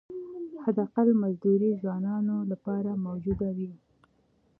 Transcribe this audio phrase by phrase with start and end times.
[0.63, 3.71] حداقل مزدوري ځوانانو لپاره موجوده وي.